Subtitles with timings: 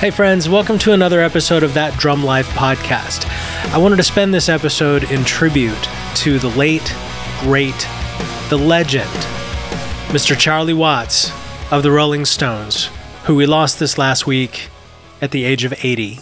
[0.00, 3.26] Hey, friends, welcome to another episode of That Drum Life podcast.
[3.70, 6.96] I wanted to spend this episode in tribute to the late,
[7.40, 7.86] great,
[8.48, 9.10] the legend,
[10.08, 10.38] Mr.
[10.38, 11.30] Charlie Watts
[11.70, 12.86] of the Rolling Stones,
[13.24, 14.70] who we lost this last week
[15.20, 16.20] at the age of 80.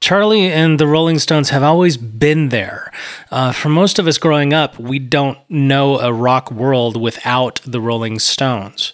[0.00, 2.92] Charlie and the Rolling Stones have always been there.
[3.30, 7.80] Uh, for most of us growing up, we don't know a rock world without the
[7.80, 8.92] Rolling Stones.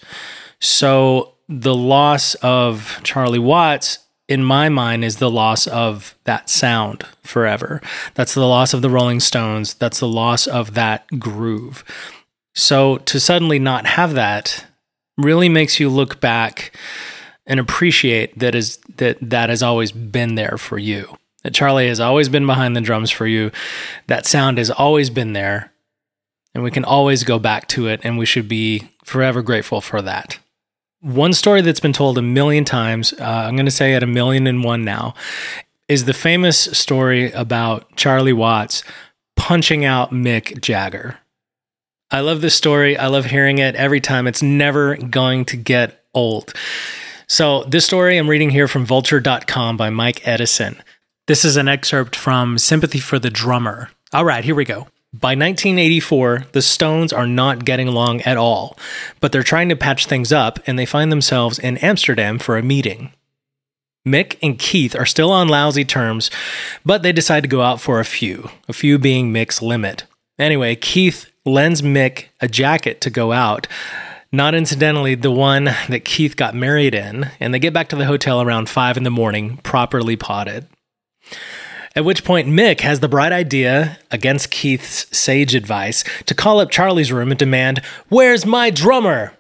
[0.60, 7.04] So the loss of Charlie Watts in my mind is the loss of that sound
[7.22, 7.82] forever.
[8.14, 9.74] That's the loss of the Rolling Stones.
[9.74, 11.84] That's the loss of that groove.
[12.54, 14.64] So to suddenly not have that
[15.18, 16.74] really makes you look back
[17.52, 21.18] and appreciate that is that that has always been there for you.
[21.42, 23.50] That Charlie has always been behind the drums for you.
[24.06, 25.70] That sound has always been there.
[26.54, 30.00] And we can always go back to it and we should be forever grateful for
[30.00, 30.38] that.
[31.00, 34.06] One story that's been told a million times, uh, I'm going to say it a
[34.06, 35.14] million and one now,
[35.88, 38.82] is the famous story about Charlie Watts
[39.36, 41.18] punching out Mick Jagger.
[42.10, 42.96] I love this story.
[42.96, 44.26] I love hearing it every time.
[44.26, 46.54] It's never going to get old.
[47.32, 50.76] So, this story I'm reading here from vulture.com by Mike Edison.
[51.26, 53.88] This is an excerpt from Sympathy for the Drummer.
[54.12, 54.88] All right, here we go.
[55.14, 58.76] By 1984, the Stones are not getting along at all,
[59.20, 62.62] but they're trying to patch things up and they find themselves in Amsterdam for a
[62.62, 63.14] meeting.
[64.06, 66.30] Mick and Keith are still on lousy terms,
[66.84, 70.04] but they decide to go out for a few, a few being Mick's limit.
[70.38, 73.66] Anyway, Keith lends Mick a jacket to go out,
[74.32, 78.06] not incidentally, the one that Keith got married in, and they get back to the
[78.06, 80.66] hotel around 5 in the morning, properly potted.
[81.94, 86.70] At which point, Mick has the bright idea, against Keith's sage advice, to call up
[86.70, 89.34] Charlie's room and demand, Where's my drummer?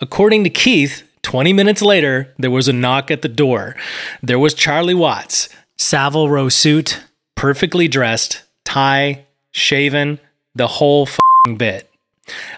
[0.00, 3.74] According to Keith, 20 minutes later, there was a knock at the door.
[4.22, 7.02] There was Charlie Watts, Savile Row suit,
[7.34, 10.20] perfectly dressed, tie, shaven,
[10.54, 11.08] the whole
[11.56, 11.90] bit.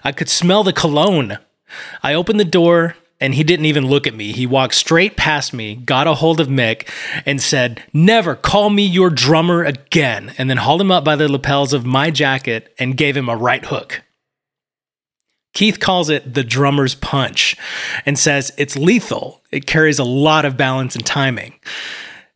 [0.03, 1.37] I could smell the cologne.
[2.03, 4.31] I opened the door and he didn't even look at me.
[4.31, 6.87] He walked straight past me, got a hold of Mick,
[7.25, 10.33] and said, Never call me your drummer again.
[10.37, 13.35] And then hauled him up by the lapels of my jacket and gave him a
[13.35, 14.03] right hook.
[15.53, 17.55] Keith calls it the drummer's punch
[18.05, 19.41] and says it's lethal.
[19.51, 21.55] It carries a lot of balance and timing.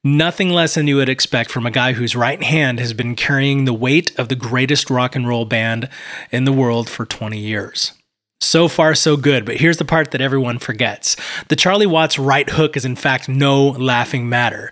[0.04, 3.66] Nothing less than you would expect from a guy whose right hand has been carrying
[3.66, 5.88] the weight of the greatest rock and roll band
[6.32, 7.94] in the world for 20 years.
[8.42, 11.16] So far, so good, but here's the part that everyone forgets.
[11.50, 14.72] The Charlie Watts right hook is in fact no laughing matter.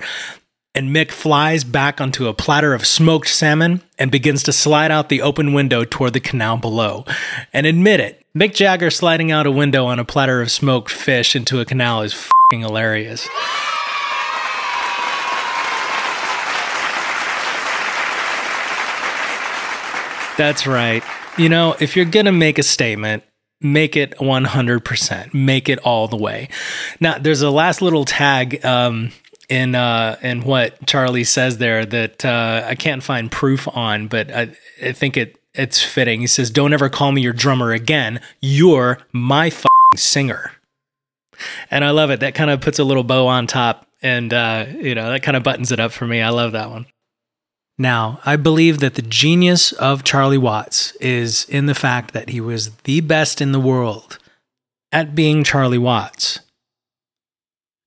[0.73, 5.09] And Mick flies back onto a platter of smoked salmon and begins to slide out
[5.09, 7.05] the open window toward the canal below.
[7.53, 11.35] And admit it, Mick Jagger sliding out a window on a platter of smoked fish
[11.35, 13.27] into a canal is fucking hilarious.
[20.37, 21.03] That's right.
[21.37, 23.23] You know, if you're to make a statement,
[23.61, 26.49] make it 100% make it all the way.
[26.99, 29.11] Now there's a last little tag um,
[29.49, 34.31] in uh, in what charlie says there that uh, i can't find proof on but
[34.31, 34.51] i,
[34.83, 36.21] I think it it's fitting.
[36.21, 38.21] He says don't ever call me your drummer again.
[38.39, 39.51] You're my
[39.95, 40.51] singer.
[41.71, 42.19] And i love it.
[42.19, 45.35] That kind of puts a little bow on top and uh, you know that kind
[45.35, 46.21] of buttons it up for me.
[46.21, 46.85] I love that one
[47.79, 52.41] now, I believe that the genius of Charlie Watts is in the fact that he
[52.41, 54.19] was the best in the world
[54.91, 56.41] at being Charlie Watts.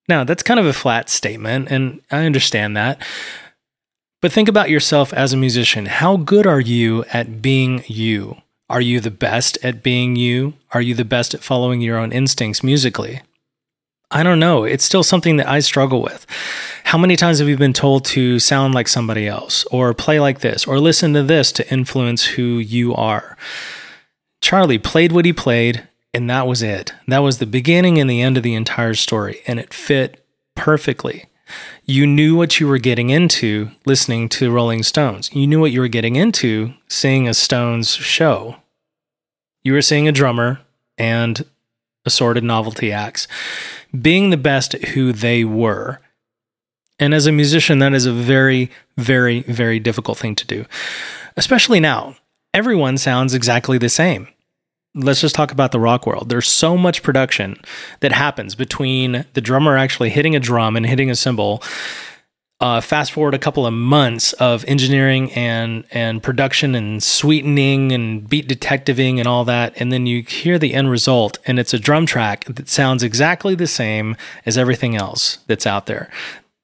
[0.09, 3.05] Now, that's kind of a flat statement, and I understand that.
[4.23, 5.85] But think about yourself as a musician.
[5.85, 8.41] How good are you at being you?
[8.71, 10.55] Are you the best at being you?
[10.71, 13.21] Are you the best at following your own instincts musically?
[14.13, 14.65] I don't know.
[14.65, 16.27] It's still something that I struggle with.
[16.85, 20.41] How many times have you been told to sound like somebody else, or play like
[20.41, 23.37] this, or listen to this to influence who you are?
[24.43, 26.93] Charlie played what he played, and that was it.
[27.09, 30.25] That was the beginning and the end of the entire story, and it fit
[30.55, 31.27] perfectly.
[31.85, 35.31] You knew what you were getting into listening to Rolling Stones.
[35.33, 38.57] You knew what you were getting into seeing a Stones show.
[39.63, 40.61] You were seeing a drummer
[40.99, 41.45] and
[42.05, 43.29] assorted novelty acts
[43.99, 46.01] being the best at who they were.
[46.99, 50.65] And as a musician, that is a very, very, very difficult thing to do,
[51.37, 52.17] especially now.
[52.55, 54.29] Everyone sounds exactly the same.
[54.95, 56.29] let's just talk about the rock world.
[56.29, 57.57] There's so much production
[58.01, 61.63] that happens between the drummer actually hitting a drum and hitting a cymbal.
[62.63, 68.29] Uh, fast forward a couple of months of engineering and and production and sweetening and
[68.29, 71.79] beat detectiving and all that, and then you hear the end result, and it's a
[71.79, 74.17] drum track that sounds exactly the same
[74.47, 76.09] as everything else that's out there.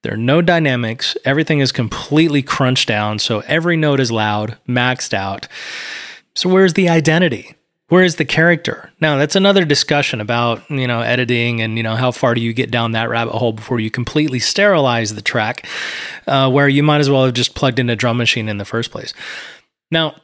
[0.05, 1.17] There are no dynamics.
[1.25, 5.49] Everything is completely crunched down, so every note is loud, maxed out.
[6.37, 7.57] So where's the identity?
[7.89, 8.91] Where is the character?
[9.01, 12.53] Now, that's another discussion about, you know, editing and, you know, how far do you
[12.53, 15.67] get down that rabbit hole before you completely sterilize the track,
[16.27, 18.67] uh, where you might as well have just plugged in a drum machine in the
[18.67, 19.15] first place.
[19.91, 20.17] Now,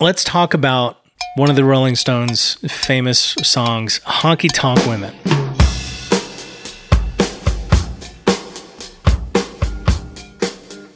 [0.00, 0.98] let's talk about
[1.36, 5.14] one of the Rolling Stones' famous songs, Honky Tonk Women.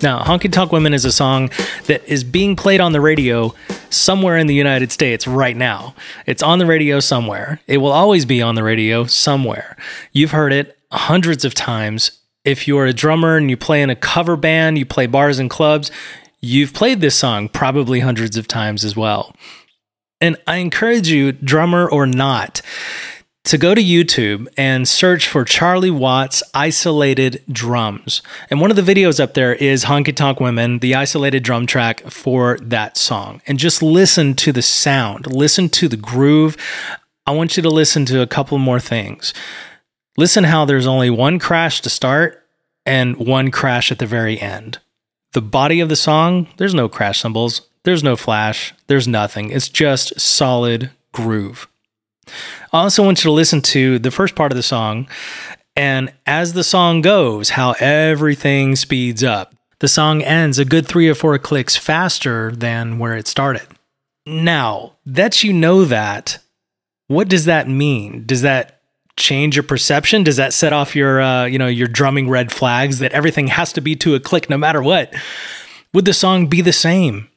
[0.03, 1.51] Now, Honky Tonk Women is a song
[1.87, 3.55] that is being played on the radio
[3.93, 5.95] somewhere in the United States right now.
[6.27, 7.61] It's on the radio somewhere.
[7.67, 9.77] It will always be on the radio somewhere.
[10.13, 12.19] You've heard it hundreds of times.
[12.45, 15.49] If you're a drummer and you play in a cover band, you play bars and
[15.49, 15.91] clubs,
[16.41, 19.35] you've played this song probably hundreds of times as well.
[20.21, 22.63] And I encourage you, drummer or not,
[23.45, 28.23] to go to YouTube and search for Charlie Watts isolated drums.
[28.51, 32.03] And one of the videos up there is Honky Tonk Women, the isolated drum track
[32.03, 33.43] for that song.
[33.47, 36.57] And just listen to the sound, listen to the groove.
[37.27, 39.35] I want you to listen to a couple more things.
[40.17, 42.47] Listen how there's only one crash to start
[42.87, 44.79] and one crash at the very end.
[45.33, 49.51] The body of the song, there's no crash cymbals, there's no flash, there's nothing.
[49.51, 51.67] It's just solid groove.
[52.73, 55.09] I also want you to listen to the first part of the song,
[55.77, 59.55] and as the song goes, how everything speeds up.
[59.79, 63.67] The song ends a good three or four clicks faster than where it started.
[64.27, 66.39] Now, that you know that,
[67.09, 68.25] what does that mean?
[68.25, 68.81] Does that
[69.17, 70.23] change your perception?
[70.23, 73.73] Does that set off your, uh, you know, your drumming red flags that everything has
[73.73, 75.13] to be to a click no matter what?
[75.93, 77.29] Would the song be the same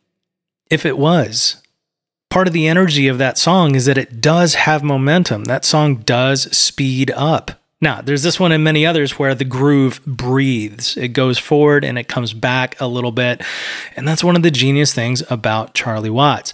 [0.70, 1.62] if it was?
[2.30, 5.46] Part of the energy of that song is that it does have momentum.
[5.46, 7.52] That song does speed up.
[7.82, 10.98] Now, there's this one and many others where the groove breathes.
[10.98, 13.42] It goes forward and it comes back a little bit.
[13.96, 16.54] And that's one of the genius things about Charlie Watts.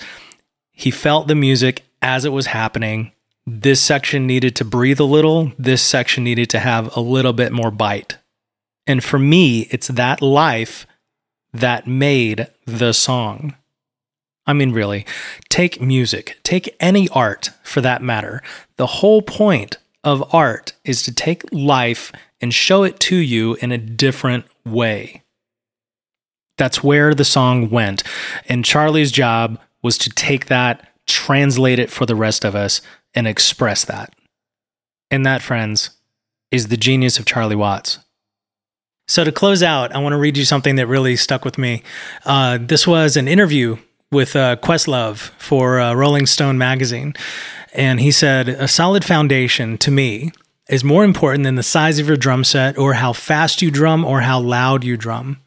[0.71, 3.12] He felt the music as it was happening.
[3.45, 7.51] This section needed to breathe a little, this section needed to have a little bit
[7.51, 8.17] more bite.
[8.88, 10.85] And for me, it's that life
[11.53, 13.56] that made the song.
[14.45, 15.05] I mean, really,
[15.49, 18.41] take music, take any art for that matter.
[18.77, 22.11] The whole point of art is to take life
[22.41, 25.21] and show it to you in a different way.
[26.57, 28.03] That's where the song went.
[28.47, 32.81] And Charlie's job was to take that, translate it for the rest of us,
[33.13, 34.13] and express that.
[35.09, 35.91] And that, friends,
[36.51, 37.99] is the genius of Charlie Watts.
[39.07, 41.83] So, to close out, I want to read you something that really stuck with me.
[42.23, 43.77] Uh, this was an interview
[44.12, 47.13] with uh, Questlove for uh, Rolling Stone magazine,
[47.74, 50.31] and he said a solid foundation to me
[50.68, 54.04] is more important than the size of your drum set or how fast you drum
[54.04, 55.40] or how loud you drum.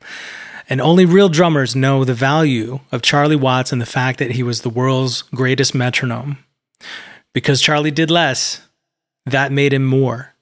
[0.69, 4.43] And only real drummers know the value of Charlie Watts and the fact that he
[4.43, 6.39] was the world's greatest metronome.
[7.35, 8.67] Because Charlie did less,
[9.27, 10.35] that made him more.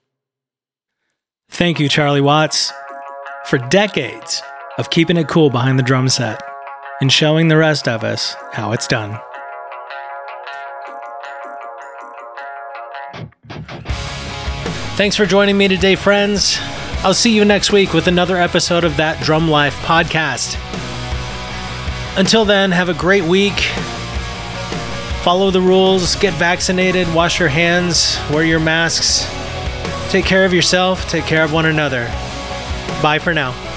[1.49, 2.71] Thank you, Charlie Watts,
[3.45, 4.41] for decades
[4.77, 6.41] of keeping it cool behind the drum set
[7.03, 9.19] and showing the rest of us how it's done.
[14.95, 16.59] Thanks for joining me today, friends.
[17.03, 20.57] I'll see you next week with another episode of That Drum Life podcast.
[22.17, 23.59] Until then, have a great week.
[25.23, 29.29] Follow the rules, get vaccinated, wash your hands, wear your masks.
[30.09, 32.05] Take care of yourself, take care of one another.
[33.01, 33.72] Bye for now.